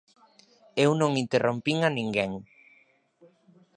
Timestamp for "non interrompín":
1.01-1.77